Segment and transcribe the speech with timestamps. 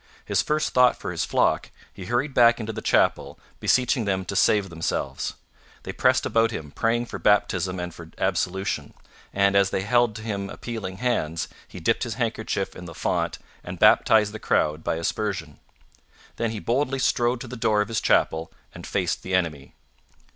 [0.25, 4.35] His first thought for his flock, he hurried back into the chapel, beseeching them to
[4.35, 5.35] save themselves.
[5.83, 8.95] They pressed about him, praying for baptism and for absolution;
[9.31, 13.37] and, as they held to him appealing hands, he dipped his handkerchief in the font
[13.63, 15.59] and baptized the crowd by aspersion.
[16.37, 19.75] Then he boldly strode to the door of his chapel and faced the enemy.